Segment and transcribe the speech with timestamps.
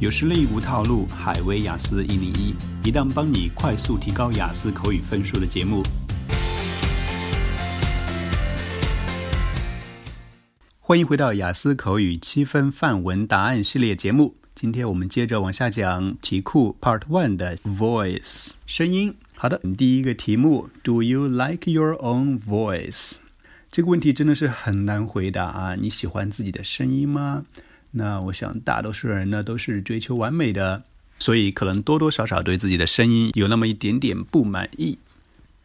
[0.00, 5.82] 有实力无套路，海威雅思一零一，一档帮你快速提高雅思口语分数的节目。
[10.78, 14.36] 欢迎回到雅思口语七分范文答案系列节目。
[14.54, 19.14] 今天我们接着往下讲题库 Part One 的 Voice 声音。
[19.34, 23.16] 好的，第一个题目：Do you like your own voice？
[23.70, 25.74] 这个问题真的是很难回答啊！
[25.74, 27.44] 你喜欢自己的声音吗？
[27.92, 30.84] 那我想，大多数人呢都是追求完美的，
[31.18, 34.98] 所以可能多多少少对自己的声音有那么一点点不满意。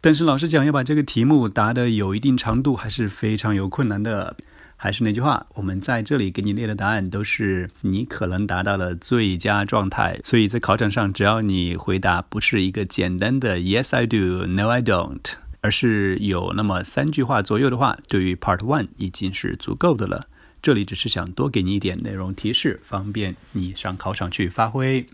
[0.00, 4.36] 但是老实讲，要把这个题目答得有一定长度，还是非常有困难的。
[4.78, 10.20] 还是那句话，我们在这里给你列的答案都是你可能达到了最佳状态。
[10.22, 15.22] 所以在考场上，只要你回答不是一个简单的 “Yes I do”、“No I don't”，
[15.62, 20.26] 而是有那么三句话左右的话，对于 Part One 已经是足够的了。
[20.62, 25.06] 这里只是想多给你一点内容提示，方便你上考场去发挥。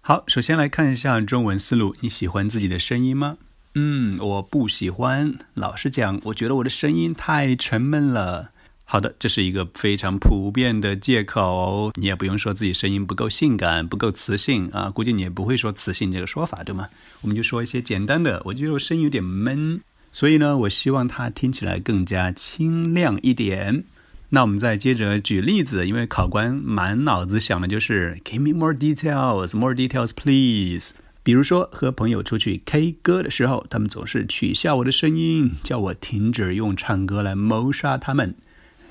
[0.00, 1.94] 好，首先来看一下中文思路。
[2.00, 3.38] 你喜欢自己的声音吗？
[3.74, 5.38] 嗯，我不喜欢。
[5.54, 8.50] 老实讲，我觉得我的声音太沉闷了。
[8.84, 11.92] 好的，这是一个非常普遍的借口。
[11.96, 14.88] 你也不用说自己声音不够性感、不够磁性啊。
[14.88, 16.88] 估计你也不会说磁性这个说法，对吗？
[17.20, 18.40] 我们就说一些简单的。
[18.46, 23.84] 我觉得我声音有点闷，所以呢，我希望它听起来更加清亮一点。
[24.30, 30.90] 那我们再接着举例子，因为考官满脑子想的就是 “Give me more details, more details, please”。
[31.22, 38.34] 比如说和朋友出去 K 歌的时候，他们总是取笑我的声音，叫我停止用唱歌来谋杀他们。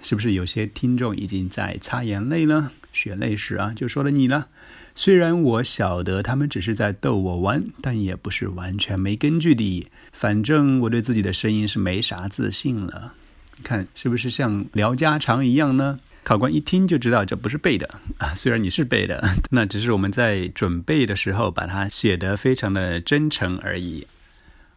[0.03, 2.71] 是不是有些听众已经在擦眼泪了？
[2.93, 4.47] 血泪史啊，就说了你了。
[4.95, 9.87] 虽然我晓得他们只是在逗我玩，但也不是完全没根据的。
[10.11, 13.13] 反正我对自己的声音是没啥自信了。
[13.62, 16.00] 看是不是像聊家常一样呢？
[16.24, 17.88] 考官一听就知道这不是背的
[18.18, 24.06] 啊，虽然你是背的，那只是我们在准备的时候把它写得非常的真诚而已。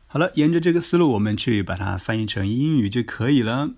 [0.08, 3.72] 好了，沿着这个思路，我们去把它翻译成英语就可以了。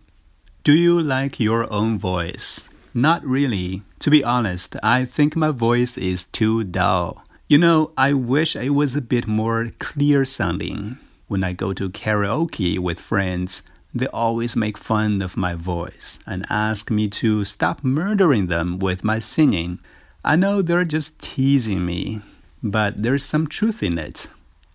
[0.63, 2.59] Do you like your own voice?
[2.93, 3.81] Not really.
[3.99, 7.17] To be honest, I think my voice is too dull.
[7.47, 10.97] You know, I wish it was a bit more clear sounding.
[11.27, 13.61] When I go to karaoke with friends,
[13.93, 19.03] They always make fun of my voice and ask me to stop murdering them with
[19.03, 19.79] my singing.
[20.21, 22.21] I know they're just teasing me,
[22.61, 24.27] but there's some truth in it.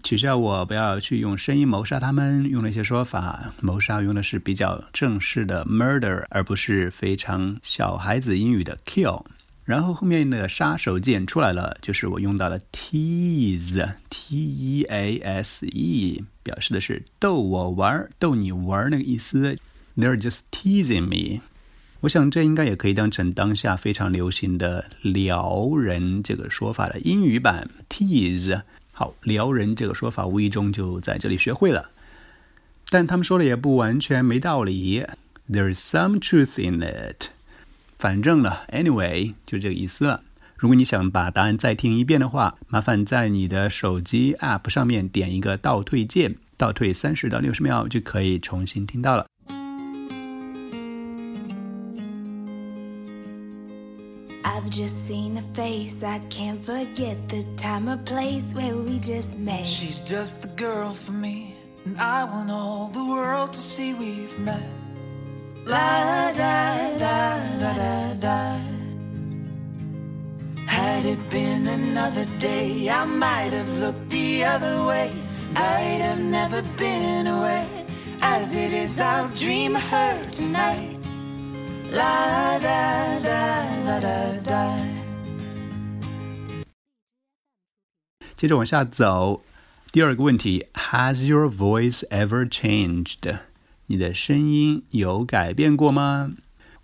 [0.03, 9.25] 取笑我不要去用声音谋杀他们，用那些说法，谋杀用的是比较正式的 murder，而不是非常小孩子英语的 kill。
[9.67, 19.57] 然后后面的杀手锏出来了，就是我用到了 tease，t e a s e，表示的是逗我玩儿、逗你玩儿那个意思。
[19.97, 21.41] They're just teasing me。
[21.99, 28.61] 我想这应该也可以当成当下非常流行的撩人这个说法的英语版 tease。
[28.93, 31.91] 好，撩人这个说法无意中就在这里学会了。
[32.89, 35.03] 但他们说的也不完全没道理
[35.51, 37.31] ，There's some truth in it。
[37.97, 40.21] 反正呢，anyway 就这个意思了。
[40.55, 49.25] 如果你想把答案再听一遍的话，麻烦在你的手机 app 上面点一个倒退键，倒退三十到六十秒就可以重新听到了。
[54.43, 59.65] I've just seen a face, I can't forget the time or place where we just met.
[59.65, 61.53] She's just the girl for me,
[61.85, 64.86] and I want all the world to see we've met.
[65.67, 68.59] La da da da da da.
[70.65, 75.11] Had it been another day, I might have looked the other way.
[75.55, 77.67] I'd have never been away.
[78.21, 80.97] As it is, I'll dream of her tonight.
[81.91, 84.77] La da da da da da.
[88.37, 89.41] 接着往下走，
[89.91, 93.39] 第二个问题：Has your voice ever changed？
[93.89, 96.33] 你的声音有改变过吗？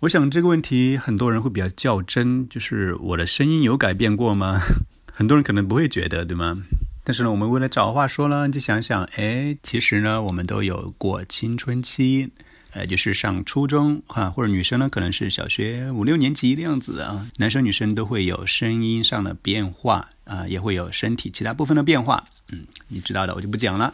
[0.00, 4.62] 我想这个问题很多人会比较较真，就是我的声音有改变过吗？
[5.12, 6.62] 很多人可能不会觉得，对吗？
[7.04, 12.30] 但是呢，我们为了找话说呢，就想想，哎，其实呢，我们都有过青春期，
[12.72, 17.28] 呃，就是上初中啊，或者女生呢，可能是小学五六年级的样子啊。
[17.36, 22.24] 男生女生都会有声音上的变化啊，也会有身体其他部分的变化。
[22.48, 23.92] 嗯，你知道的，我就不讲了。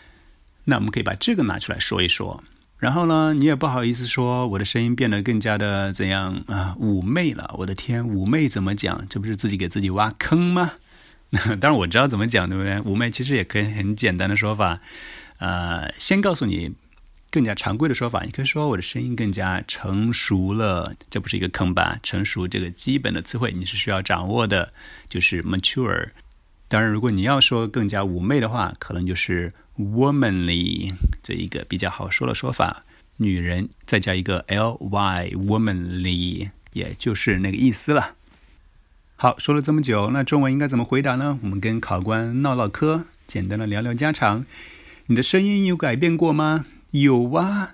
[0.62, 2.40] 那我们可以把这个拿出来说一说。
[2.80, 7.54] 然后呢，你也不好意思说我的声音变得更加的怎样啊妩媚了。
[7.58, 9.06] 我的天，妩媚怎么讲？
[9.08, 10.72] 这不是自己给自己挖坑吗？
[11.60, 12.72] 当然我知道怎么讲，对不对？
[12.76, 14.80] 妩媚其实也可以很简单的说法，
[15.38, 16.72] 呃，先告诉你
[17.30, 20.94] 更加常规的说法，你可以说我的声音更加成熟了。
[21.10, 22.00] 这不是一个坑吧？
[22.02, 24.72] 成熟这个基本的词汇你是需要掌握的，
[25.08, 26.08] 就是 mature。
[26.70, 32.84] 当然，如果你要说更加妩媚的话，可能就是 womanly 这一个比较好说的说法。
[33.16, 38.14] 女人再加一个 ly，womanly，也就是那个意思了。
[39.16, 41.40] 好，说了这么久，那中文应该怎么回答呢？
[41.42, 44.46] 我们跟考官唠唠嗑，简单的聊聊家常。
[45.06, 46.66] 你的声音有改变过吗？
[46.92, 47.72] 有啊，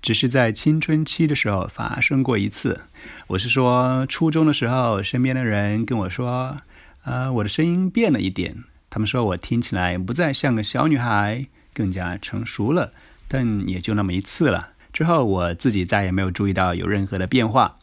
[0.00, 2.82] 只是在青春期的时候发生过一次。
[3.26, 6.58] 我是说，初中的时候，身边的人跟我说。
[7.02, 12.92] 啊，我的声音变了一点，他们说我听起来不再像个小女孩，更加成熟了。
[13.26, 17.78] 但也就那么一次了，之后我自己再也没有注意到有任何的变化。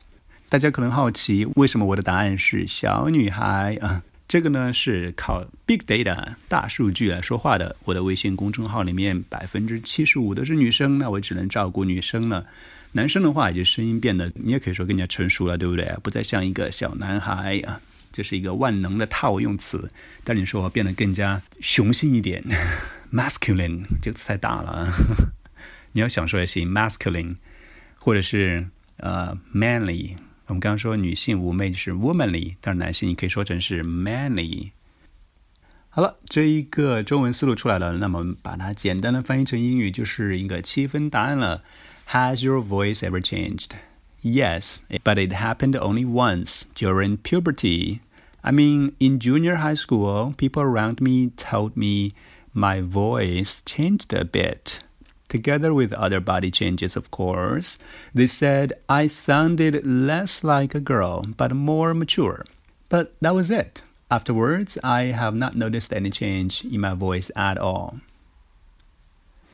[0.49, 4.03] 大家可能好奇，为什么我的答案是小女孩啊？
[4.27, 7.75] 这个呢是靠 big data 大数据来说话的。
[7.85, 12.45] 我的微信公众号里面百分之七十五都是女生，那我只能照顾女生了。
[12.91, 15.85] 男生的话，也就声音变得，你也可以说更加成熟了，对不对？
[16.03, 17.79] 不再像一个小男孩啊。
[18.16, 19.90] 这是一个万能的套用词，
[20.22, 22.44] 但你说变得更加雄性一点，
[23.12, 24.92] masculine 这个词太大了，
[25.92, 27.36] 你要想说也行，masculine，
[27.98, 30.16] 或者是呃 manly。
[30.46, 34.72] 我们刚刚说女性妩媚就是 womanly，但是男性你可以说成是 manly。
[35.88, 41.62] 好了，这一个中文思路出来了，那么我们把它简单的翻译成英语就是一个七分答案了。
[42.08, 43.70] Has your voice ever changed?
[44.22, 48.00] Yes, but it happened only once during puberty.
[48.46, 52.14] I mean, in junior high school, people around me told me
[52.52, 54.80] my voice changed a bit.
[55.28, 57.78] Together with other body changes, of course,
[58.14, 62.44] they said I sounded less like a girl but more mature.
[62.90, 63.82] But that was it.
[64.10, 68.00] Afterwards, I have not noticed any change in my voice at all.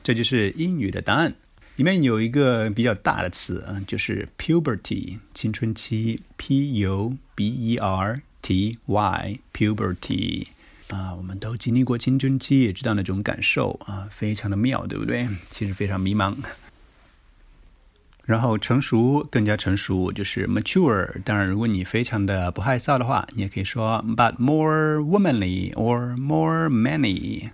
[0.03, 1.35] 这就是英语的答案。
[1.77, 10.48] 里面有一个比较大的词啊，就是 puberty，青春期，p u b e r t y puberty
[10.88, 15.26] 啊，我们都经历过青春期，也知道那种感受啊，非常的妙，对不对？
[15.48, 16.36] 其实非常迷茫。
[18.26, 21.22] 然后成熟，更加成熟，就是 mature。
[21.24, 27.48] 当然，如果你非常的不害臊的话，你也可以说 but more womanly or more many。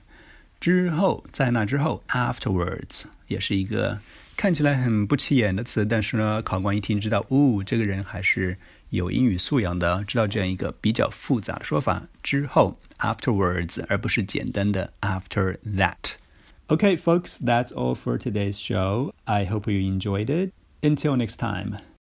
[0.58, 4.00] 之后，在那之后，afterwards 也是一个
[4.37, 8.58] 看起来很不起眼的词，但是呢，考官一听知道，哦，这个人还是。
[8.89, 19.12] 有英语素养的知道这样一个比较复杂的说法之后 afterwards，而不是简单的 after that。Okay, folks, that's all for today's show.
[19.25, 20.51] I hope you enjoyed it.
[20.81, 21.79] Until next time.